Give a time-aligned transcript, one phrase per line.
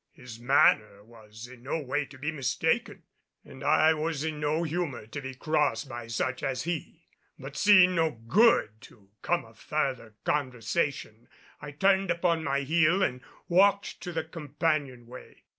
[0.13, 3.03] His manner was in no way to be mistaken
[3.45, 7.05] and I was in no humor to be crossed by such as he.
[7.37, 11.27] But seeing no good to come of further conversation
[11.61, 15.43] I turned upon my heel and walked to the companion way.